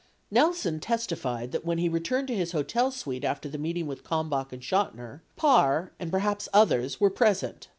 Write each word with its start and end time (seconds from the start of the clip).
7 0.29 0.29
Nelson 0.31 0.79
testified 0.79 1.51
that 1.51 1.63
when 1.63 1.77
he 1.77 1.87
returned 1.87 2.27
to 2.27 2.35
his 2.35 2.53
hotel 2.53 2.89
suite 2.89 3.23
after 3.23 3.47
the 3.47 3.59
meeting 3.59 3.85
with 3.85 4.03
Kalmbach 4.03 4.51
and 4.51 4.59
Chotiner, 4.63 5.21
Parr 5.35 5.91
and 5.99 6.09
perhaps 6.09 6.49
others 6.51 6.99
were 6.99 7.11
present. 7.11 7.67